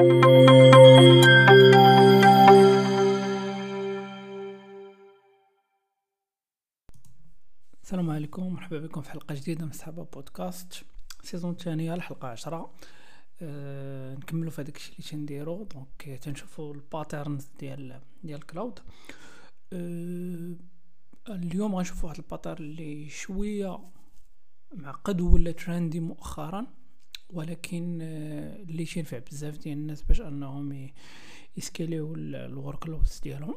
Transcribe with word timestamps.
السلام 0.00 0.12
عليكم 8.10 8.52
مرحبا 8.52 8.78
بكم 8.78 9.00
في 9.00 9.10
حلقة 9.10 9.34
جديدة 9.34 9.64
من 9.64 9.72
سحابة 9.72 10.04
بودكاست. 10.04 10.84
saison 11.22 11.50
الثانية 11.50 11.94
الحلقة 11.94 12.28
عشرة. 12.28 12.74
أه 13.42 14.14
نكملوا 14.14 14.50
في 14.50 14.62
هذاك 14.62 14.76
الشيء 14.76 14.94
اللي 14.94 15.10
تنديرو. 15.10 15.64
donc 15.64 16.18
تنشوفوا 16.22 16.74
ال 16.74 16.82
patterns 16.82 17.48
ديال 17.58 18.00
ديال 18.24 18.46
cloud 18.46 18.78
أه 19.72 20.54
اليوم 21.28 21.74
غنشوفوا 21.74 22.08
واحد 22.08 22.20
ال 22.20 22.25
pattern 22.25 22.64
اللي 22.64 23.08
شوية 23.08 23.78
معقد 24.72 25.20
ولا 25.20 25.52
trendy 25.52 26.00
مؤخرا. 26.00 26.79
ولكن 27.32 27.98
أه 28.02 28.56
اللي 28.62 28.84
تينفع 28.84 29.18
بزاف 29.18 29.58
ديال 29.58 29.78
الناس 29.78 30.02
باش 30.02 30.20
انهم 30.20 30.90
يسكيليو 31.56 32.14
ال 32.14 32.88
workloads 32.88 33.20
ديالهم 33.22 33.56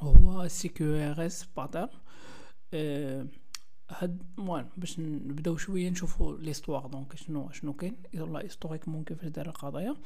هو 0.00 0.48
CQRS 0.48 1.46
pattern 1.56 1.88
أه 2.74 3.26
هاد 3.90 4.22
المهم 4.38 4.68
باش 4.76 5.00
نبداو 5.00 5.56
شوية 5.56 5.90
نشوفوا 5.90 6.38
l'histoire 6.38 6.86
donc 6.86 7.16
شنو 7.16 7.50
شنو 7.50 7.72
كاين. 7.72 7.96
يلا 8.14 8.40
historiquement 8.40 9.04
كيفاش 9.04 9.28
دار 9.28 9.46
القضايا. 9.46 9.96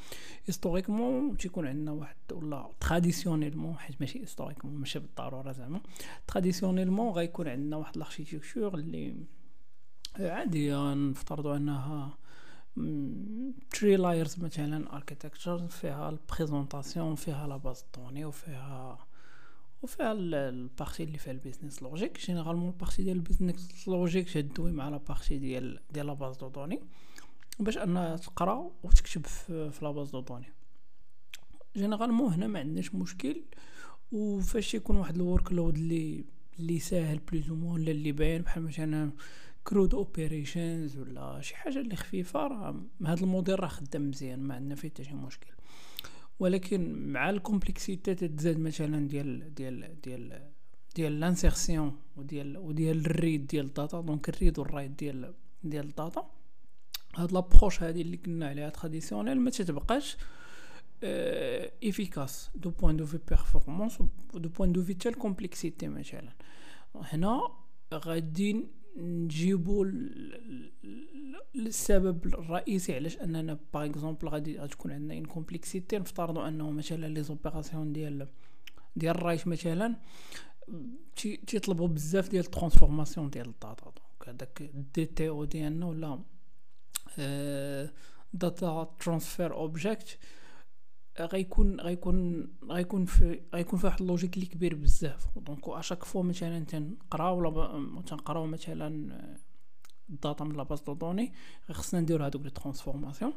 historiquement 0.47 1.37
تيكون 1.37 1.67
عندنا 1.67 1.93
واحد 1.93 2.17
ولا 2.33 2.71
traditionnellement 2.81 3.77
حيت 3.77 4.01
ماشي 4.01 4.21
historiquement 4.21 4.75
ماشي 4.75 4.99
بالضرورة 4.99 5.53
زعما. 5.53 5.81
traditionnellement 6.27 7.13
غيكون 7.13 7.49
عندنا 7.49 7.77
واحد 7.77 7.97
l'architecture 7.99 8.75
اللي 8.75 9.15
عادية 10.19 10.95
نفترضوا 10.95 11.57
أنها 11.57 12.19
three 13.71 13.97
layers 13.97 14.39
مثلا 14.41 14.97
architecture 14.97 15.69
فيها 15.69 16.09
ال 16.11 16.19
présentation 16.19 17.15
فيها 17.15 17.47
la 17.47 17.57
base 17.57 17.85
de 17.97 18.03
données 18.03 18.25
وفيها 18.25 19.07
وفيها 19.83 20.13
ال 20.13 20.26
partie 20.26 21.03
اللي 21.03 21.19
فيها 21.19 21.33
ال 21.33 21.38
business 21.38 21.83
logic 21.83 22.21
généralement 22.21 22.69
ال 22.69 22.74
partie 22.74 23.03
ديال 23.03 23.17
ال 23.17 23.25
business 23.25 23.89
logic 23.89 24.31
تدوي 24.31 24.73
مع 24.73 24.89
la 24.89 25.01
partie 25.01 25.39
ديال 25.39 25.81
ديال 25.91 26.07
la 26.07 26.13
base 26.13 26.37
de 26.37 26.49
données 26.49 26.81
باش 27.61 27.79
انها 27.79 28.17
تقرأ 28.17 28.71
وتكتب 28.83 29.27
في, 29.27 29.71
la 29.83 29.91
base 29.91 30.11
de 30.11 30.21
données 30.21 30.53
généralement 31.77 32.33
هنا 32.33 32.47
ما 32.47 32.59
عندناش 32.59 32.95
مشكل. 32.95 33.43
وفاش 34.13 34.75
يكون 34.75 34.97
واحد 34.97 35.15
ال 35.15 35.53
workload 35.53 35.75
اللي 35.77 36.25
اللي 36.59 36.79
ساهل 36.79 37.19
plus 37.19 37.51
ou 37.51 37.73
ولا 37.73 37.91
اللي 37.91 38.13
باين. 38.13 38.43
بحال 38.43 38.63
مثلا 38.63 39.11
CRUD 39.65 39.95
operations 39.95 40.99
ولا 40.99 41.41
شي 41.41 41.57
حاجة 41.57 41.79
اللي 41.79 41.97
خفيفة 41.97 42.47
راه 42.47 42.83
هذا 43.07 43.21
الموديل 43.21 43.61
راه 43.61 43.69
خدام 43.69 44.09
مزيان 44.09 44.39
ما 44.39 44.55
عندنا 44.55 44.75
فيه 44.75 44.89
حتى 44.89 45.05
شي 45.05 45.15
مشكل. 45.15 45.51
ولكن 46.41 47.13
مع 47.13 47.31
ال 47.31 47.38
complexité 47.38 48.15
تتزاد 48.15 48.59
مثلا 48.59 49.09
ديال 49.09 49.55
ديال 49.55 50.01
ديال 50.01 50.51
ديال 50.97 51.21
l'insertion 51.21 51.97
وديال 52.17 52.59
وديال 52.59 53.07
الريد 53.07 53.47
ديال 53.47 53.67
الداتا 53.67 54.01
دونك 54.01 54.29
الريد 54.29 54.59
والرايت 54.59 54.91
ديال 54.91 55.35
ديال 55.65 55.85
الداتا 55.85 56.31
هاد 57.17 57.33
l'approche 57.33 57.83
هادي 57.83 58.03
اللي 58.03 58.17
قلنا 58.17 58.49
عليها 58.49 58.71
traditionnelle 58.71 59.41
ما 59.41 59.51
تتبقاش 59.51 60.17
efficace 61.85 62.51
du 62.55 62.71
point 62.71 62.97
de 62.97 63.07
vue 63.07 63.19
performance 63.29 63.99
du 64.35 64.49
point 64.49 64.73
de 64.73 64.83
vue 64.83 64.95
تا 64.95 65.05
ال 65.05 65.15
complexité 65.15 65.89
مثلا. 65.89 66.33
هنا 66.95 67.41
غادي 67.95 68.67
نجيبو 68.97 69.87
السبب 71.55 72.27
الرئيسي 72.27 72.95
علاش 72.95 73.17
أننا 73.17 73.59
par 73.75 73.85
exemple 73.85 74.29
غادي 74.29 74.69
تكون 74.69 74.93
عندنا 74.93 75.15
une 75.15 75.25
complexité 75.25 75.99
نفترضوا 75.99 76.49
أنه 76.49 76.71
مثلا 76.71 77.07
les 77.07 77.23
opérations 77.23 77.93
ديال 77.93 78.27
ديال 78.97 79.17
ال 79.17 79.22
write 79.22 79.47
مثلا 79.47 79.97
تيطلبوا 81.47 81.89
بزاف 81.89 82.29
ديال 82.29 82.45
ال 82.45 82.50
transformations 82.50 83.31
ديال 83.31 83.47
ال 83.47 83.54
data 83.54 83.85
donc 83.85 84.29
هذاك 84.29 84.71
DTO 84.95 85.45
ديالنا 85.45 85.87
ولا 85.87 86.19
data 88.33 88.95
transfer 89.01 89.55
object 89.55 90.19
غيكون 91.21 91.81
غيكون 91.81 92.49
غيكون 92.71 93.05
في 93.05 93.41
غيكون 93.55 93.79
في 93.79 93.87
واحد 93.87 94.01
ال 94.01 94.06
logic 94.06 94.35
اللي 94.35 94.47
كبير 94.47 94.75
بزاف. 94.75 95.39
donc 95.39 95.69
à 95.69 95.74
chaque 95.74 96.05
fois 96.05 96.23
مثلا 96.23 96.65
تنقراو 96.65 97.39
ولا 97.39 98.03
تنقراو 98.07 98.47
مثلا 98.47 99.39
ال 100.11 100.17
data 100.17 100.45
من 100.45 100.57
la 100.57 100.65
base 100.65 100.81
de 100.81 100.93
données 100.93 101.33
خصنا 101.71 102.01
نديرو 102.01 102.25
هادوك 102.25 102.43
les 102.43 102.51
transformations. 102.51 103.33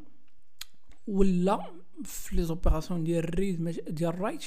ولا 1.07 1.71
في 2.03 2.35
les 2.35 2.43
opérations 2.43 3.03
ديال 3.03 3.23
ال 3.23 3.31
read 3.31 3.63
ديال 3.89 4.09
ال 4.09 4.15
write 4.15 4.43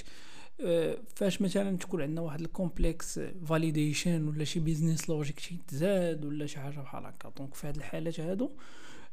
فاش 1.16 1.42
مثلا 1.42 1.76
تكون 1.76 2.03
عندنا 2.03 2.20
واحد 2.20 2.41
ال 2.41 2.50
complex 2.50 3.19
validation 3.19 4.28
ولا 4.28 4.44
شي 4.44 4.60
business 4.60 5.10
logic 5.10 5.41
تزاد 5.68 6.24
ولا 6.24 6.47
شي 6.47 6.60
حاجة 6.60 6.80
بحال 6.80 7.06
هكا. 7.06 7.32
donc 7.37 7.54
في 7.54 7.66
هاد 7.66 7.76
الحالات 7.76 8.20
هادو 8.20 8.50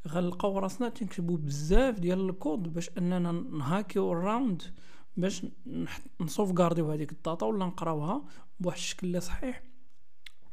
غنلقاو 0.07 0.59
راسنا 0.59 0.89
تنكتبو 0.89 1.35
بزاف 1.35 1.99
ديال 1.99 2.29
الكود 2.29 2.73
باش 2.73 2.89
أننا 2.97 3.31
نهاكيو 3.31 4.11
around 4.11 4.61
باش 5.17 5.45
نصوفغارديو 6.21 6.91
هذيك 6.91 7.11
ال 7.11 7.18
data 7.18 7.45
ولا 7.45 7.65
نقراوها 7.65 8.25
بواحد 8.59 8.77
الشكل 8.77 9.07
اللي 9.07 9.19
صحيح 9.19 9.63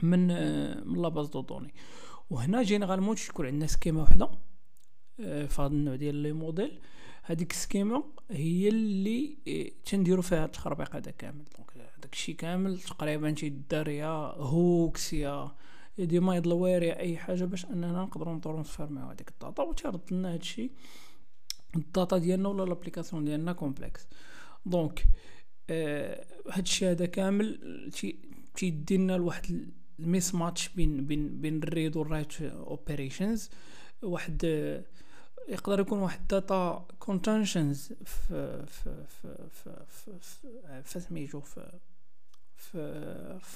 من 0.03 0.27
من 0.89 1.03
لاباز 1.03 1.29
دو 1.29 1.41
دوني. 1.41 1.75
وهنا 2.31 2.63
généralement 2.63 3.17
تكون 3.17 3.47
عندنا 3.47 3.67
schema 3.67 4.03
وحده 4.03 4.31
آه، 5.21 5.47
في 5.47 5.63
هذا 5.63 5.73
النوع 5.73 5.97
ديال 5.97 6.15
les 6.15 6.33
modèles. 6.33 6.81
هذيك 7.23 7.51
ال 7.51 7.58
schema 7.58 8.03
هي 8.31 8.69
اللي 8.69 9.37
آه، 9.49 9.71
تنديرو 9.85 10.23
فيها 10.23 10.45
التخربيق 10.45 10.97
هذا 10.97 11.11
كامل. 11.11 11.45
donc 11.57 11.71
داك 12.03 12.13
الشيء 12.13 12.35
كامل 12.35 12.79
تقريبا 12.79 13.31
تيدار 13.31 13.89
يا 13.89 14.35
hooks 14.37 15.13
يا 15.13 15.51
des 15.99 16.37
middleware 16.37 16.83
يا 16.83 16.99
اي 16.99 17.17
حاجة 17.17 17.45
باش 17.45 17.65
اننا 17.65 18.03
نقدروا 18.03 18.35
نترونسفيرميو 18.35 19.05
هذيك 19.05 19.29
ال 19.29 19.36
data 19.36 19.63
وتيرد 19.63 20.01
لنا 20.11 20.35
هادشي 20.35 20.71
ال 21.77 21.85
data 21.85 22.19
ديالنا 22.19 22.49
ولا 22.49 22.65
l'application 22.65 23.25
ديالنا 23.25 23.53
complexe 23.53 24.07
donc 24.67 25.05
آه 25.71 26.25
هادشي 26.51 26.91
هذا 26.91 27.07
كامل 27.07 27.91
تيدي 28.55 28.97
لنا 28.97 29.13
لواحد 29.13 29.71
ال 30.01 30.35
mismatch 30.35 30.69
بين 30.69 31.07
بين 31.07 31.41
بين 31.41 31.63
ال 31.63 31.70
read 31.70 31.97
وال 31.97 32.10
write 32.10 32.43
operations 32.43 33.51
واحد 34.03 34.45
يقدر 35.49 35.81
يكون 35.81 35.99
واحد 35.99 36.27
data 36.27 36.87
contentions 36.99 37.93
في 38.05 38.67
في 38.67 39.05
في 39.23 39.49
في 39.51 39.87
في 39.91 40.19
في 40.83 41.01
سميتو 41.01 41.41
في 41.41 41.55
في 41.55 41.71
في 41.71 42.00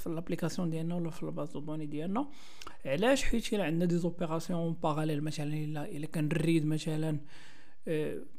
l'application 0.06 0.70
ديالنا 0.70 0.94
ولا 0.94 1.10
في 1.10 1.22
ال 1.22 1.28
base 1.28 1.50
de 1.50 1.60
données 1.60 1.86
ديالنا 1.86 2.28
علاش؟ 2.86 3.24
حيت 3.24 3.54
الا 3.54 3.64
عندنا 3.64 3.84
des 3.84 3.98
opérations 3.98 4.72
parallèles 4.82 5.24
مثلا 5.24 5.54
الا 5.54 5.88
إلا 5.88 6.06
كان 6.06 6.26
ال 6.26 6.34
read 6.34 6.66
مثلا 6.66 7.18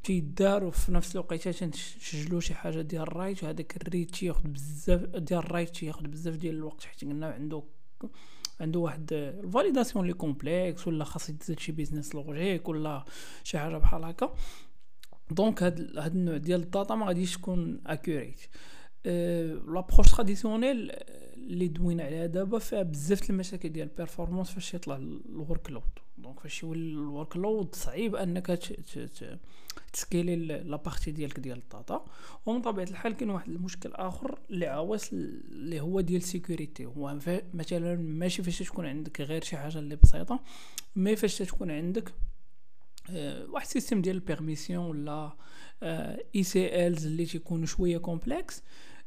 تيدار 0.03 0.63
وفي 0.63 0.91
نفس 0.91 1.15
الوقت 1.15 1.47
تنسجلو 1.47 2.39
شي 2.39 2.53
حاجة 2.53 2.81
ديال 2.81 3.01
ال 3.01 3.08
write 3.08 3.43
وهذاك 3.43 3.77
ال 3.77 3.84
read 3.84 4.11
تياخد 4.11 4.53
بزاف 4.53 5.01
ديال 5.01 5.39
ال 5.39 5.44
write 5.44 5.69
تياخد 5.69 6.11
بزاف 6.11 6.35
ديال 6.35 6.55
الوقت 6.55 6.83
حيت 6.83 7.01
قلنا 7.01 7.27
عنده 7.27 7.63
عنده 8.61 8.79
واحد 8.79 9.13
ال 9.13 9.22
validation 9.22 10.07
لي 10.07 10.13
complexe 10.13 10.87
ولا 10.87 11.03
خاص 11.03 11.29
يتزاد 11.29 11.59
شي 11.59 11.71
business 11.71 12.15
logic 12.15 12.69
ولا 12.69 13.05
شي 13.43 13.59
حاجة 13.59 13.77
بحال 13.77 14.03
هكا. 14.03 14.33
donc 15.31 15.63
هاد 15.63 15.97
هاد 15.97 16.15
النوع 16.15 16.37
ديال 16.37 16.61
ال 16.61 16.68
data 16.68 16.95
ما 16.95 17.05
غاديش 17.05 17.33
تكون 17.37 17.81
accurate 17.87 18.39
l'approche 19.05 20.11
traditionnelle 20.11 20.91
اللي 21.37 21.67
دوينا 21.67 22.03
عليها 22.03 22.25
دابا 22.25 22.59
فيها 22.59 22.83
بزاف 22.83 23.29
المشاكل 23.29 23.69
ديال 23.69 23.87
ال 23.87 23.92
performance 23.92 24.51
فاش 24.51 24.73
يطلع 24.73 24.95
ال 24.95 25.71
workload 25.71 25.83
donc 26.17 26.39
فاش 26.39 26.63
يولي 26.63 26.79
ال 26.81 27.37
workload 27.37 27.75
صعيب 27.75 28.15
انك 28.15 28.59
تسكيلي 29.93 30.35
la 30.35 30.54
partie 30.54 31.11
ديالك 31.11 31.39
ديال 31.39 31.57
ال 31.57 31.67
data 31.67 32.05
ومن 32.45 32.61
طبيعه 32.61 32.85
الحال 32.85 33.13
كاين 33.13 33.29
واحد 33.29 33.49
المشكل 33.49 33.91
اخر 33.93 34.39
اللي 34.49 34.67
عاوتاني 34.67 35.09
اللي 35.13 35.81
هو 35.81 36.01
ديال 36.01 36.21
ال 36.21 36.28
sécurité 36.28 36.85
هو 36.85 37.17
مثلا 37.53 37.95
ماشي 37.95 38.43
فاش 38.43 38.59
تكون 38.59 38.85
عندك 38.85 39.21
غير 39.21 39.43
شي 39.43 39.57
حاجة 39.57 39.79
اللي 39.79 39.95
بسيطه 39.95 40.39
mais 40.95 41.15
فاش 41.15 41.37
تكون 41.37 41.71
عندك 41.71 42.13
واحد 43.49 43.67
système 43.67 44.01
ديال 44.01 44.15
ال 44.15 44.21
permissions 44.21 44.85
ولا 44.85 45.33
ACLs 46.35 47.05
اللي 47.05 47.25
تيكونوا 47.25 47.65
شوية 47.65 47.97
complexes 47.97 48.63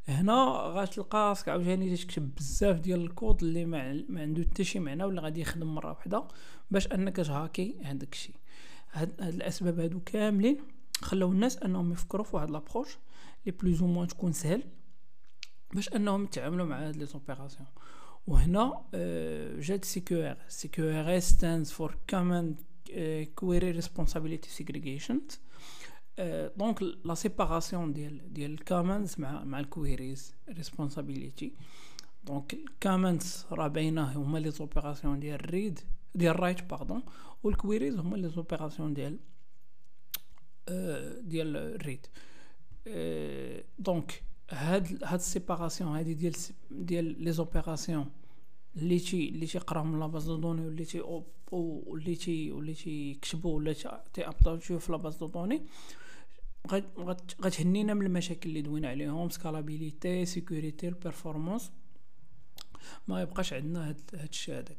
هنا 0.09 0.45
غتلقى 0.75 1.19
راسك 1.19 1.49
عاوتاني 1.49 1.97
تكتب 1.97 2.35
بزاف 2.35 2.81
ديال 2.81 3.01
الكود 3.01 3.43
اللي 3.43 3.65
ما, 3.65 4.05
ما 4.09 4.21
عنده 4.21 4.43
حتى 4.43 4.65
شي 4.65 4.79
معنى 4.79 5.05
ولا 5.05 5.23
غادي 5.23 5.41
يخدم 5.41 5.75
مرة 5.75 5.89
واحدة 5.89 6.25
باش 6.71 6.87
أنك 6.87 7.17
تهاكي 7.17 7.77
هذاك 7.83 8.13
الشيء 8.13 8.35
هاد, 8.93 9.21
هاد 9.21 9.35
الأسباب 9.35 9.81
هادو 9.81 10.01
كاملين 10.01 10.59
خلاو 11.01 11.33
الناس 11.33 11.59
أنهم 11.59 11.93
يفكروا 11.93 12.25
في 12.25 12.37
واحد 12.37 12.51
l'approche 12.51 12.99
لي 13.47 13.53
plus 13.53 13.83
ou 13.83 13.89
moins 13.89 14.09
تكون 14.09 14.33
سهل 14.33 14.63
باش 15.75 15.89
أنهم 15.89 16.25
يتعاملوا 16.25 16.67
مع 16.67 16.89
هاد 16.89 16.97
les 16.97 17.07
opérations 17.07 17.67
وهنا 18.27 18.85
آه 18.95 19.61
جات 19.61 19.85
CQRS 19.85 20.69
CQRS 20.69 21.19
stands 21.19 21.71
for 21.71 21.97
command 22.11 22.55
query 23.35 23.71
responsibility 23.71 24.51
segregation 24.51 25.21
donc 26.57 26.83
la 26.83 27.15
séparation 27.15 27.93
ديال 27.93 28.35
ديال 28.35 28.51
ال 28.51 28.58
commands 28.58 29.15
مع 29.19 29.45
مع 29.45 29.61
ال 29.61 29.70
queries 29.70 30.35
responsibility 30.49 31.53
donc 32.25 32.55
ال 32.55 32.65
commands 32.65 33.47
راه 33.53 33.69
باينه 33.69 34.13
هما 34.13 34.39
les 34.39 34.51
opérations 34.51 35.21
ديال 35.21 35.35
ال 35.35 35.44
read 35.44 35.81
ديال 36.15 36.41
write 36.41 36.65
pardon 36.71 37.03
وال 37.43 37.55
queries 37.55 37.99
هما 37.99 38.17
les 38.17 38.29
opérations 38.29 38.95
ديال 38.95 39.19
ديال 41.29 41.57
ال 41.57 41.67
read 41.67 42.07
donc 43.79 44.23
هاد 44.51 45.05
هاد 45.05 45.19
ال 45.19 45.26
séparation 45.26 45.97
هادي 45.97 46.15
ديال 46.15 46.35
ديال 46.71 47.25
les 47.25 47.33
opérations 47.33 48.11
اللي 48.77 48.99
تي 48.99 49.29
اللي 49.29 49.47
تيقراهم 49.47 49.93
من 49.93 50.01
la 50.01 50.09
base 50.09 50.25
de 50.25 50.37
données 50.37 50.67
واللي 50.67 50.85
تي 50.85 51.01
واللي 51.51 52.15
تي 52.15 52.53
واللي 52.53 52.75
تيكتبوا 52.75 53.57
ولا 53.57 53.73
تي 54.13 54.29
update 54.29 54.54
او 54.54 54.59
في 54.59 54.93
la 54.93 55.01
base 55.01 55.17
de 55.17 55.27
données 55.27 55.63
غتهنينا 57.41 57.95
من 57.95 58.07
المشاكل 58.07 58.49
اللي 58.49 58.63
دوينا 58.63 58.89
عليهم 58.89 59.31
scalability 59.31 60.25
security 60.25 60.89
ال 60.89 60.96
performance 60.96 61.73
ما 63.09 63.23
يبقاش 63.23 63.53
عندنا 63.53 63.89
هاد 63.89 64.01
الشيء 64.15 64.55
هذا 64.55 64.63
كامل 64.65 64.79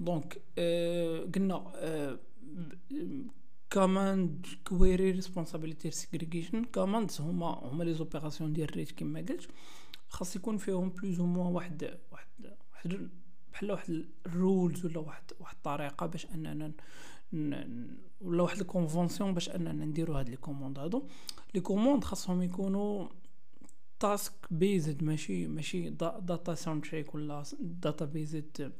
donc 0.00 0.42
آه 0.58 1.20
قلنا 1.34 1.72
آه 1.76 2.18
command 3.70 4.42
query 4.68 5.10
responsibility 5.10 5.90
segregation 5.90 6.64
command 6.64 7.06
هما 7.20 7.46
هما 7.46 7.84
les 7.84 7.94
opérations 7.94 8.52
ديال 8.52 8.68
ال 8.68 8.72
write 8.72 8.92
كما 8.92 9.20
قلت. 9.20 9.48
خاص 10.08 10.36
يكون 10.36 10.56
فيهم 10.56 10.90
plus 10.90 11.20
ou 11.20 11.29
moins 11.29 11.52
واحد 11.52 11.98
واحد 12.12 12.26
واحد 12.72 13.08
بحال 13.52 13.72
واحد 13.72 14.04
ال 14.26 14.36
rules 14.36 14.86
ولا 14.86 14.98
واحد 14.98 15.22
واحد 15.40 15.56
الطريقة 15.56 16.06
باش 16.06 16.26
أننا 16.26 16.72
ولا 17.32 18.42
واحد 18.42 18.60
ال 18.60 18.67
convention 18.67 19.34
باش 19.34 19.50
أننا 19.50 19.84
نديرو 19.84 20.14
هاد 20.14 20.28
les 20.28 20.36
commandes 20.36 20.78
هادو 20.78 21.02
les 21.54 21.60
commandes 21.60 22.04
خاصهم 22.04 22.42
يكونوا 22.42 23.08
task 24.00 24.32
based 24.50 25.04
ماشي 25.04 25.46
ماشي 25.46 25.90
data 25.90 26.54
centric 26.54 27.14
ولا 27.14 27.42
data 27.60 28.04
based 28.04 28.72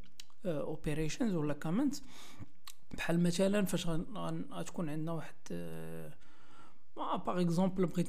operations 0.44 1.34
ولا 1.34 1.54
command 1.54 1.96
بحال 2.96 3.22
مثلا 3.22 3.64
فاش 3.64 3.86
غتكون 4.52 4.88
عندنا 4.88 5.12
واحد 5.12 5.34
par 6.96 7.40
exemple 7.40 7.86
بغيت 7.86 8.08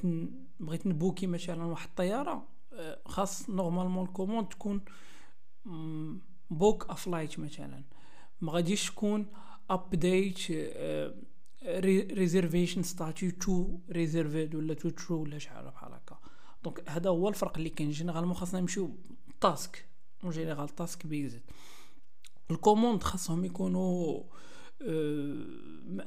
بغيت 0.60 0.86
ن 0.86 0.93
booki 0.93 1.26
مثلا 1.26 1.64
واحد 1.64 1.88
الطيارة 1.88 2.48
خاص 3.06 3.50
normalement 3.50 4.06
ال 4.06 4.11
commande 4.11 4.48
تكون 4.48 4.80
book 6.50 6.90
a 6.90 6.97
flight 6.97 7.38
مثلا. 7.38 7.84
ما 8.40 8.52
غاديش 8.52 8.90
تكون 8.90 9.26
update 9.74 10.38
reservation 12.12 12.82
status 12.82 13.30
to 13.30 13.78
reserved 13.90 14.54
ولا 14.54 14.74
to 14.74 14.88
true 14.88 15.22
ولا 15.22 15.38
شحال 15.38 15.70
بحال 15.70 15.92
هكا 15.92 16.18
donc 16.64 16.88
هذا 16.88 17.10
هو 17.10 17.28
الفرق 17.28 17.56
اللي 17.56 17.70
كاين 17.70 17.90
généralement 17.90 18.34
خاصنا 18.34 18.60
نمشيو 18.60 18.96
task 19.40 19.86
en 20.24 20.30
général 20.30 20.68
task 20.68 21.06
based 21.06 21.42
ال 22.50 22.55
commandes 22.55 23.02
خاصهم 23.02 23.44
يكونوا 23.44 24.22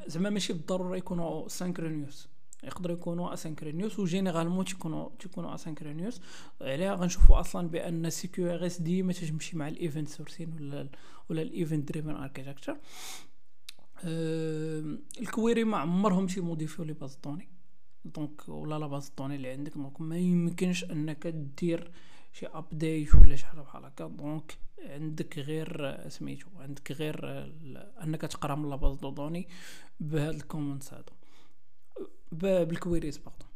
زعما 0.08 0.30
ماشي 0.30 0.54
بالضروره 0.54 0.98
يكونوا 0.98 1.48
synchronous 1.48 2.28
يقدروا 2.64 2.96
يكونوا 2.96 3.34
asynchronous 3.34 4.00
و 4.00 4.05
généralement 4.05 4.66
تيكونوا 4.66 5.10
تيكونوا 5.20 5.56
asynchronous 5.56 6.22
عليها 6.62 6.96
غنشوفوا 6.96 7.40
أصلا 7.40 7.68
بان 7.68 8.10
CQRS 8.10 8.82
ديما 8.82 9.14
تمشي 9.14 9.58
مع 9.58 9.68
ال 9.68 9.75
event 9.75 10.10
sourcing 10.10 10.54
ولا 10.54 10.90
ولا 11.30 11.42
ال 11.42 11.50
event 11.50 11.92
driven 11.92 12.16
architecture 12.16 12.78
ال 14.04 14.30
query 14.30 15.64
ما 15.64 15.78
عمرهم 15.78 16.28
شي 16.28 16.42
modifiew 16.42 16.86
les 16.86 16.94
bases 16.94 17.18
de 17.24 17.29
données 17.29 17.50
donc 18.06 18.50
ولا 18.50 18.80
la 18.80 18.88
base 18.88 19.12
de 19.18 19.22
données 19.22 19.36
اللي 19.36 19.50
عندك 19.50 19.74
donc 19.74 20.02
ما 20.02 20.18
يمكنش 20.18 20.84
أنك 20.84 21.28
دير 21.28 21.92
شي 22.34 22.46
update 22.48 23.16
ولا 23.16 23.36
شي 23.36 23.46
حاجة 23.46 23.62
بحال 23.62 23.86
هكا. 23.86 24.08
donc 24.08 24.58
عندك 24.80 25.40
غير 25.40 26.00
سميتو 26.10 26.48
عندك 26.60 26.92
غير 26.92 27.20
أنك 28.04 28.22
تقرا 28.22 28.56
من 28.56 28.70
la 28.70 28.78
base 28.78 28.96
de 28.96 29.10
données 29.10 29.48
بهاد 30.00 30.36
ال 30.36 30.42
commands 30.42 30.94
هادو. 30.94 31.14
بال 32.32 32.51
queries 32.51 33.18
pardon 33.18 33.48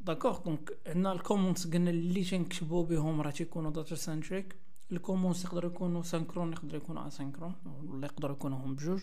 d'accord 0.00 0.44
donc 0.44 0.78
عندنا 0.86 1.12
ال 1.12 1.18
commands 1.18 1.66
قلنا 1.66 1.90
اللي 1.90 2.24
تنكتبو 2.24 2.82
بهم 2.82 3.20
راه 3.20 3.30
تيكونوا 3.30 3.70
data 3.70 3.94
centric 3.94 4.56
ال 4.92 4.98
commands 4.98 5.44
يقدروا 5.44 5.70
يكونوا 5.70 6.02
synchrone 6.02 6.52
يقدروا 6.52 6.82
يكونوا 6.82 7.06
asynchrone 7.06 7.54
ولا 7.88 8.06
يقدروا 8.06 8.36
يكونوا 8.36 8.58
هم 8.58 8.74
بجوج 8.74 9.00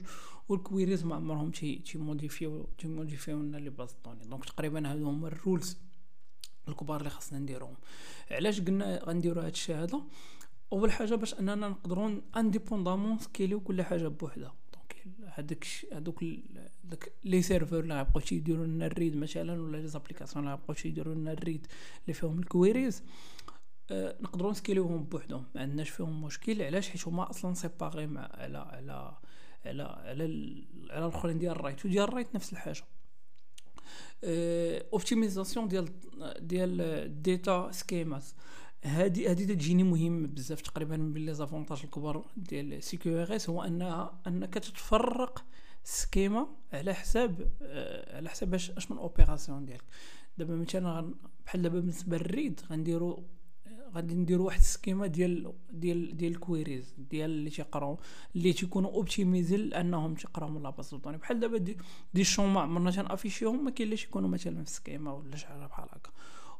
وال 0.49 0.62
queries 0.62 1.05
ما 1.05 1.15
عمرهم 1.15 1.51
تي 1.51 1.75
تي 1.75 1.97
modifiew 1.97 2.69
تي 2.77 2.87
modifiew 2.87 3.41
لنا 3.41 3.57
les 3.57 3.69
bases 3.69 3.95
de 4.05 4.10
données 4.10 4.25
donc 4.25 4.45
تقريبا 4.45 4.91
هادو 4.91 5.09
هما 5.09 5.27
ال 5.27 5.36
rules 5.36 5.77
الكبار 6.67 6.99
اللي 6.99 7.09
خاصنا 7.09 7.39
نديروهم 7.39 7.75
علاش 8.31 8.61
قلنا 8.61 9.03
غنديروا 9.03 9.43
هاد 9.43 9.51
الشيء 9.51 9.75
هذا 9.75 10.01
اول 10.73 10.91
حاجة 10.91 11.15
باش 11.15 11.33
اننا 11.33 11.55
نقدروا 11.55 12.21
indépendamment 12.37 13.19
scaliw 13.19 13.59
كل 13.59 13.81
حاجة 13.81 14.07
بوحدها 14.07 14.53
هذاك 15.25 15.65
هذوك 15.93 16.23
داك 16.83 17.11
les 17.23 17.41
serveurs 17.41 17.79
اللي 17.79 17.97
غيبقاو 17.97 18.19
تيديروا 18.19 18.65
لنا 18.65 18.85
ال 18.85 18.91
read 18.91 19.15
مثلا 19.15 19.61
ولا 19.61 19.77
les 19.77 19.87
applications 19.87 20.45
اللي 20.45 20.55
غيبقاو 20.55 20.75
تيديروا 20.75 21.15
لنا 21.15 21.31
ال 21.31 21.39
read 21.39 21.67
اللي 22.03 22.13
فيهم 22.13 22.39
ال 22.39 22.47
queries 22.47 23.03
أه 23.91 24.15
نقدروا 24.21 24.51
ن 24.51 24.57
scaliw 24.57 24.92
هم 24.92 25.03
بوحدهم 25.03 25.45
ما 25.55 25.61
عندناش 25.61 25.89
فيهم 25.89 26.23
مشكل 26.23 26.61
علاش؟ 26.61 26.89
حيت 26.89 27.07
هما 27.07 27.29
أصلا 27.29 27.53
séparés 27.53 28.07
مع 28.07 28.29
على 28.33 28.57
على 28.57 29.15
على 29.65 29.83
على 29.83 30.25
على 30.89 31.05
الأخرين 31.05 31.39
ديال 31.39 31.51
ال 31.51 31.57
write 31.57 31.85
وديال 31.85 32.03
ال 32.03 32.09
write 32.09 32.35
نفس 32.35 32.53
الحاجة. 32.53 32.83
اوبتيميزاسيون 34.23 35.67
ديال 35.67 35.89
ديال 36.39 37.21
ديتا 37.21 37.71
سكيماز 37.71 38.35
هادي 38.83 39.29
هادي 39.29 39.45
تجيني 39.55 39.83
مهم 39.83 40.27
بزاف 40.27 40.61
تقريبا 40.61 40.97
من 40.97 41.25
لي 41.25 41.33
زافونتاج 41.33 41.81
الكبار 41.83 42.25
ديال 42.37 42.83
سي 42.83 42.97
كيو 42.97 43.21
آر 43.21 43.35
إس 43.35 43.49
هو 43.49 43.63
انها 43.63 44.21
أنك 44.27 44.53
تتفرق 44.53 45.45
سكيما 45.83 46.47
على 46.73 46.93
حساب 46.93 47.51
آه 47.61 48.17
على 48.17 48.29
حساب 48.29 48.53
اش 48.53 48.91
من 48.91 48.97
اوبيراسيون 48.97 49.65
ديالك. 49.65 49.83
دابا 50.37 50.55
مثلا 50.55 51.13
بحال 51.45 51.61
دابا 51.61 51.79
بالنسبة 51.79 52.17
للريد 52.17 52.61
غنديرو 52.71 53.23
غادي 53.95 54.15
نديرو 54.15 54.45
واحد 54.45 54.59
السكيما 54.59 55.07
ديال 55.07 55.53
ديال 55.71 56.17
ديال 56.17 56.31
الكويريز 56.31 56.93
ديال 57.11 57.29
اللي 57.29 57.49
تيقراو 57.49 57.99
اللي 58.35 58.53
تيكونوا 58.53 58.91
اوبتيميزي 58.91 59.57
لأنهم 59.57 60.15
تيقراو 60.15 60.49
من 60.49 60.63
لاباس 60.63 60.95
دوني 60.95 61.17
بحال 61.17 61.39
دابا 61.39 61.57
دي, 61.57 61.77
دي 62.13 62.23
شون 62.23 62.45
ما 62.47 62.61
عمرنا 62.61 62.91
تنافيشيهم 62.91 63.65
ما 63.65 63.71
كاين 63.71 63.91
اللي 63.91 64.03
يكونوا 64.03 64.29
مثلا 64.29 64.55
في 64.55 64.69
السكيما 64.69 65.11
ولا 65.11 65.35
شحال 65.35 65.67
بحال 65.67 65.87
هكا. 65.91 66.11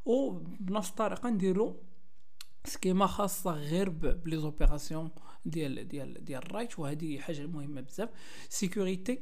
وبنفس 0.06 0.90
الطريقة 0.90 1.30
نديرو 1.30 1.76
سكيما 2.66 3.06
خاصه 3.08 3.52
غير 3.52 3.90
بلي 3.90 4.38
زوبيراسيون 4.38 5.10
ديال 5.46 5.88
ديال 5.88 6.26
ديال 6.26 6.44
الرايت 6.44 6.80
وهذه 6.80 7.20
حاجة 7.20 7.46
مهمه 7.48 7.82
بزاف 7.82 8.10
سيكوريتي 8.50 9.20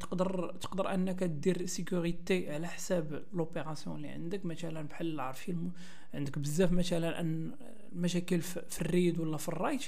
تقدر 0.00 0.56
تقدر 0.60 0.94
انك 0.94 1.24
دير 1.24 1.66
سيكوريتي 1.66 2.50
على 2.54 2.66
حساب 2.68 3.24
لوبيراسيون 3.32 3.96
اللي 3.96 4.08
عندك 4.08 4.44
مثلا 4.44 4.82
بحال 4.88 5.20
عارفين 5.20 5.72
عندك 6.14 6.38
بزاف 6.38 6.72
مثلا 6.72 7.20
ان 7.20 7.52
مشاكل 7.92 8.40
في 8.40 8.80
الريد 8.80 9.20
ولا 9.20 9.36
في 9.36 9.48
الرايت 9.48 9.82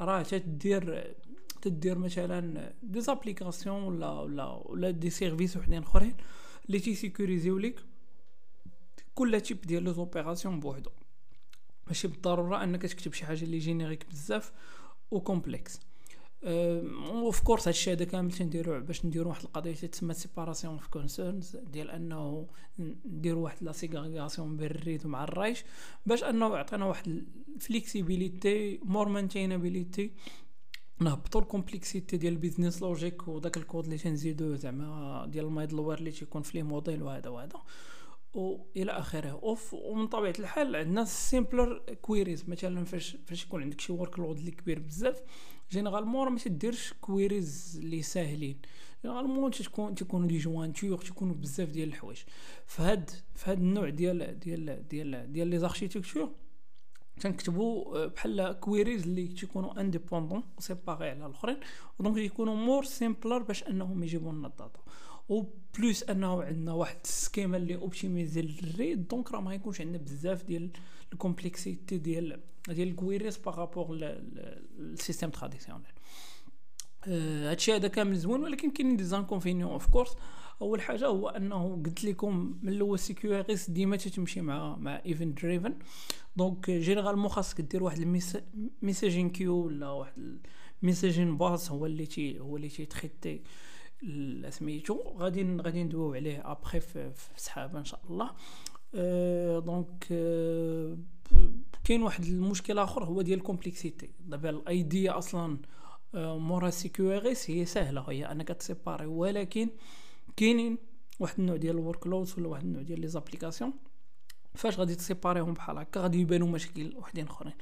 راه 0.00 0.22
تدير 0.22 1.14
تدير 1.62 1.98
مثلا 1.98 2.72
des 2.82 3.00
applications 3.00 3.82
ولا 3.82 4.10
ولا 4.10 4.44
ولا 4.46 4.90
des 4.90 5.10
services 5.10 5.56
وحدين 5.56 5.82
اخرين 5.82 6.14
اللي 6.66 6.78
تي 6.78 6.92
sécurisiw 6.92 7.58
ليك 7.58 7.80
كل 9.14 9.40
type 9.40 9.60
ديال 9.60 9.82
les 9.82 9.92
opérations 9.92 10.60
بوحدو 10.60 10.90
ماشي 11.86 12.08
بالضرورة 12.08 12.64
أنك 12.64 12.82
تكتب 12.82 13.12
شي 13.12 13.26
حاجة 13.26 13.44
اللي 13.44 13.58
générique 13.58 14.06
بزاف 14.10 14.52
و 15.10 15.18
complexe 15.18 15.80
of 16.44 17.40
course 17.40 17.68
هادشي 17.68 17.92
هذا 17.92 18.04
كامل 18.04 18.32
تنديرو 18.32 18.80
باش 18.80 19.06
نديرو 19.06 19.28
واحد 19.30 19.42
القضية 19.42 19.72
تسمى 19.72 20.14
separation 20.14 20.74
of 20.74 20.86
concerns 20.86 21.56
ديال 21.56 21.90
أنه 21.90 22.46
نديرو 23.04 23.42
واحد 23.44 23.62
la 23.62 23.72
ségrégation 23.72 24.56
بين 24.56 24.70
ال 24.70 24.77
read 24.77 25.06
مع 25.06 25.24
ال 25.24 25.31
write 25.31 25.64
باش 26.06 26.24
أنه 26.24 26.54
يعطينا 26.54 26.84
واحد 26.84 27.24
ال 27.56 27.66
flexibility 27.66 28.80
more 28.82 29.08
maintainability 29.08 30.10
نهبطو 31.00 31.38
ال 31.38 31.45
complexity 31.45 32.16
ديال 32.16 32.32
ال 32.32 32.38
business 32.38 32.82
logic 32.82 33.28
وداك 33.28 33.56
الكود 33.56 33.84
اللي 33.84 33.98
تنزيدو 33.98 34.54
زعما 34.54 35.26
ديال 35.26 35.44
ال 35.44 35.80
middleware 35.80 35.98
اللي 35.98 36.10
تيكون 36.10 36.42
فيه 36.42 36.62
موديل 36.62 37.02
وهذا 37.02 37.28
وهذا. 37.28 37.62
والى 38.34 38.92
آخره. 38.92 39.56
ومن 39.72 40.06
طبيعة 40.06 40.34
الحال 40.38 40.76
عندنا 40.76 41.04
simpler 41.04 41.78
queries 42.02 42.48
مثلا 42.48 42.84
فاش 42.84 43.16
فاش 43.26 43.44
يكون 43.44 43.62
عندك 43.62 43.80
شي 43.80 43.92
workload 43.92 44.38
اللي 44.38 44.50
كبير 44.50 44.78
بزاف 44.78 45.22
généralement 45.70 46.28
ما 46.32 46.38
تديرش 46.38 46.92
queries 47.00 47.80
اللي 47.82 48.02
ساهلين. 48.02 48.58
généralement 49.02 49.50
تكون 49.50 49.94
تكونوا 49.94 50.28
des 50.28 50.38
jointures 50.38 50.98
تكونوا 50.98 51.34
بزاف 51.34 51.68
ديال 51.68 51.88
الحوايج. 51.88 52.18
فهاد 52.66 53.10
فهاد 53.34 53.58
النوع 53.58 53.88
ديال 53.88 54.38
ديال 54.38 54.88
ديال 54.88 55.32
ديال 55.32 55.48
les 55.48 55.58
architectures 55.58 56.30
تنكتبوا 57.20 58.06
بحال 58.06 58.52
queries 58.60 59.02
اللي 59.02 59.28
تيكونوا 59.28 59.80
indépendants 59.80 60.42
séparés 60.58 61.10
على 61.10 61.26
الأخرين 61.26 61.56
donc 62.00 62.16
يكونوا 62.16 62.54
more 62.54 62.84
simpler 62.84 63.38
باش 63.38 63.62
أنهم 63.64 64.02
يجيبوا 64.02 64.32
لنا 64.32 64.48
ال 64.48 64.53
data. 64.53 64.80
و 65.28 65.42
plus 65.78 66.02
انه 66.02 66.42
عندنا 66.42 66.72
واحد 66.72 66.96
ال 67.04 67.11
schéma 67.11 67.56
اللي 67.56 67.76
optimisé 67.76 68.40
ال 68.40 68.54
read 68.54 69.08
donc 69.08 69.32
راه 69.32 69.40
ما 69.40 69.54
يكونش 69.54 69.80
عندنا 69.80 69.98
بزاف 69.98 70.42
ديال 70.44 70.70
ال 71.12 71.20
complexity 71.20 71.98
ديال 71.98 72.40
ديال 72.68 72.88
ال 72.88 72.94
queries 72.94 73.36
par 73.36 73.53
rapport 73.53 73.94
لل 73.94 74.24
système 74.24 75.30
traditionnel 75.30 75.92
هادشي 77.06 77.72
هذا 77.72 77.88
كامل 77.88 78.16
زوين 78.16 78.42
ولكن 78.42 78.70
كاينين 78.70 78.96
des 78.96 79.04
inconvénients 79.04 79.70
of 79.70 79.86
course 79.86 80.16
اول 80.62 80.80
حاجة 80.80 81.06
هو 81.06 81.28
انه 81.28 81.82
قلت 81.86 82.04
لكم 82.04 82.58
من 82.62 82.72
الأول 82.72 82.98
CQRS 82.98 83.70
ديما 83.70 83.96
تتمشي 83.96 84.40
مع 84.40 84.76
مع 84.76 85.02
event 85.06 85.42
driven 85.42 85.74
donc 86.36 86.70
généralement 86.70 87.28
خاصك 87.28 87.60
دير 87.60 87.82
واحد 87.82 87.98
ال 88.82 88.87
messaging 88.87 89.30
queue 89.30 89.54
ولا 89.56 89.88
واحد 89.88 90.38
ال 90.82 90.87
messaging 90.87 91.36
bus 91.36 91.70
هو 91.70 91.86
اللي 91.86 92.06
تي 92.06 92.40
هو 92.40 92.56
اللي 92.56 92.68
تي 92.68 92.84
traiter 92.84 93.42
سميتو 94.50 94.98
غادي 95.18 95.56
غادي 95.56 95.84
ندويو 95.84 96.14
عليه 96.14 96.52
ابخي 96.52 96.80
في, 96.80 97.10
في 97.10 97.28
سحابه 97.36 97.78
إن 97.78 97.84
شاء 97.84 98.00
الله. 98.10 98.30
أه 98.94 99.58
donc 99.58 100.06
أه 100.12 100.96
كاين 101.84 102.02
واحد 102.02 102.24
المشكل 102.24 102.78
آخر 102.78 103.04
هو 103.04 103.22
ديال 103.22 103.38
ال 103.38 103.45
complexity 103.45 104.10
دابا 104.20 104.50
ال 104.50 104.64
idea 104.64 105.18
أصلا 105.18 105.58
أه 106.14 106.38
مورا 106.38 106.70
CQRS 106.70 107.50
هي 107.50 107.64
سهلة 107.64 108.00
هي 108.00 108.24
أنك 108.24 108.48
ت 108.48 108.55
séparer 108.55 109.06
ولكن 109.06 109.68
كاينين 110.36 110.78
واحد 111.20 111.34
النوع 111.40 111.56
ديال 111.56 111.76
ال 111.76 112.06
workloads 112.06 112.38
ولا 112.38 112.48
واحد 112.48 112.64
النوع 112.64 112.82
ديال 112.82 113.00
les 113.00 113.08
applications 113.08 113.72
فاش 114.54 114.78
غادي 114.78 114.94
ت 114.94 115.00
séparer 115.00 115.42
هم 115.42 115.54
بحال 115.54 115.78
هكا؟ 115.78 116.00
غادي 116.00 116.20
يبانو 116.20 116.46
مشاكل 116.46 116.96
وحدين 116.96 117.26
اخرين. 117.26 117.54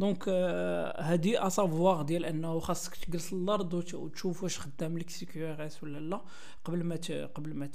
donc 0.00 0.24
آه 0.28 1.02
هادي 1.02 1.46
à 1.46 1.54
savoir 1.54 2.02
ديال 2.02 2.24
انه 2.24 2.58
خاصك 2.58 2.94
تجلس 2.94 3.32
الأرض 3.32 3.74
وتشوف 3.74 4.42
واش 4.42 4.58
خدام 4.58 4.98
لك 4.98 5.10
CQRS 5.10 5.82
ولا 5.82 5.98
لا 5.98 6.20
قبل 6.64 6.84
ما 6.84 6.96
قبل 7.34 7.54
ما 7.54 7.70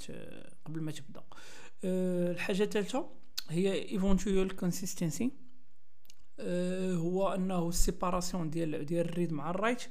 قبل 0.64 0.80
ما 0.80 0.92
تبدا. 0.92 1.22
آه 1.84 2.32
الحاجة 2.32 2.62
الثالثه 2.62 3.06
هي 3.50 3.92
eventual 3.92 4.56
consistency 4.56 5.32
آه 6.40 6.94
هو 6.94 7.28
انه 7.28 7.68
ال 7.68 7.75
séparation 7.75 8.50
ديال 8.50 8.86
ديال 8.86 9.08
ال 9.08 9.13
read 9.13 9.32
مع 9.32 9.50
ال 9.50 9.55
write 9.55 9.82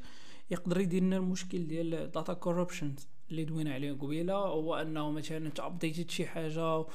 يقدر 0.52 0.80
يدير 0.80 1.04
لنا 1.04 1.18
المشكل 1.18 1.68
ديال 1.68 2.12
data 2.12 2.34
corruptions 2.34 3.08
اللي 3.32 3.44
دوينا 3.46 3.74
عليه 3.74 3.94
قبيلة. 3.94 4.34
هو 4.34 4.76
انه 4.76 5.12
مثلا 5.12 5.50
ت 5.50 5.58
updated 5.58 6.12
شي 6.12 6.26
حاجة 6.26 6.86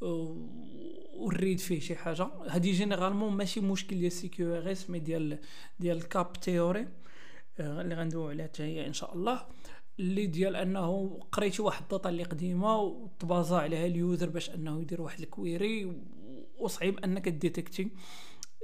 و 0.00 0.32
read 0.32 1.58
فيه 1.58 1.80
شي 1.80 1.96
حاجة. 1.96 2.22
هادي 2.22 2.72
généralement 2.72 3.32
ماشي 3.32 3.60
مشكل 3.60 3.98
ديال 3.98 4.12
CQRS 4.12 4.90
mais 4.90 4.98
ديال 4.98 5.38
ديال 5.78 5.96
ال 5.96 6.05
CAP 6.05 6.32
theory 6.32 6.88
آه، 7.60 7.80
اللي 7.80 7.94
غندويو 7.94 8.28
عليها 8.28 8.46
حتى 8.46 8.62
هي 8.62 8.86
إن 8.86 8.92
شاء 8.92 9.14
الله. 9.14 9.46
اللي 9.98 10.26
ديال 10.26 10.56
أنه 10.56 11.18
قريتي 11.32 11.62
واحد 11.62 11.82
ال 11.82 11.87
data 11.87 12.08
اللي 12.08 12.22
قديمة 12.22 12.78
وت 12.78 13.00
baser 13.00 13.56
عليها 13.56 13.86
ال 13.86 13.94
user 13.94 14.28
باش 14.28 14.50
أنه 14.50 14.80
يدير 14.80 15.02
واحد 15.02 15.20
ال 15.20 15.34
query 15.34 16.02
وصعيب 16.58 16.98
أنك 16.98 17.28
détecter 17.28 17.90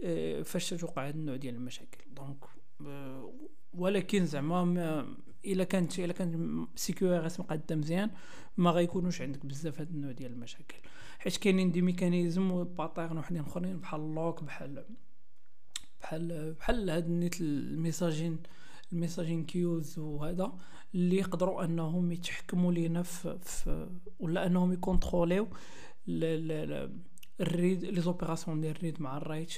آه، 0.05 0.43
فاش 0.43 0.71
توقع 0.71 1.09
هاد 1.09 1.15
النوع 1.17 1.37
ديال 1.37 1.55
المشاكل. 1.55 2.05
donc 2.11 2.45
آه، 2.87 3.33
ولكن 3.75 4.27
زعما 4.27 5.07
إلا 5.47 5.65
كانت 5.65 5.99
إلا 5.99 6.13
كان 6.13 6.67
CQRS 6.77 7.41
مقادة 7.41 7.77
مزيان 7.77 8.11
ما 8.57 8.71
غيكونوش 8.71 9.21
عندك 9.23 9.47
بزاف 9.47 9.81
هاد 9.81 9.91
النوع 9.91 10.13
ديال 10.13 10.33
المشاكل. 10.33 10.77
حيت 11.19 11.37
كاينين 11.37 11.73
des 11.73 11.83
mécanismes 11.83 12.51
و 12.51 12.59
pattern 12.59 13.19
وحدين 13.19 13.41
أخرين 13.43 13.79
بحال 13.79 14.01
ال 14.01 14.09
lock 14.09 14.43
بحال 14.43 14.85
بحال 16.01 16.55
بحال 16.55 16.91
هاد 16.91 17.07
النيت 17.07 17.41
ال 17.41 17.51
messaging 17.51 18.39
ال 18.93 18.98
messaging 18.98 19.45
queues 19.45 19.99
وهذا 19.99 20.53
اللي 20.95 21.17
يقدروا 21.17 21.65
أنهم 21.65 22.13
يتحكموا 22.13 22.73
لينا 22.73 23.03
في, 23.03 23.39
في 23.43 23.91
ولا 24.19 24.47
أنهم 24.47 24.73
ي 24.73 24.80
contrôler 24.80 25.42
و 25.42 25.49
ال 27.41 27.50
read 27.50 27.85
les 27.85 28.01
opérations 28.01 28.61
ديال 28.61 28.77
ال 28.77 28.82
read 28.82 29.03
مع 29.03 29.17
ال 29.17 29.23
write 29.23 29.53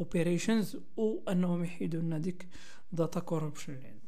operations 0.00 0.76
وانهم 0.96 1.64
يحيدوا 1.64 2.00
لنا 2.00 2.18
ديك 2.18 2.48
data 2.92 3.20
corruption 3.20 3.72
اللي 3.74 3.86
عندنا. 3.86 4.01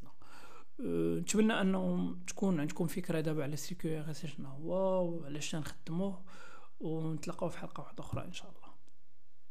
نتمنى 0.80 1.60
انه 1.60 2.16
تكون 2.26 2.60
عندكم 2.60 2.86
فكرة 2.86 3.20
دابا 3.20 3.42
على 3.42 3.56
CQRS 3.56 4.26
شنو 4.26 4.48
هو 4.48 5.04
وعلاش 5.08 5.50
تنخدموه 5.50 6.22
ونتلاقاو 6.80 7.48
في 7.48 7.58
حلقة 7.58 7.80
واحدة 7.80 8.04
أخرى 8.04 8.24
إن 8.24 8.32
شاء 8.32 8.50
الله. 8.50 8.63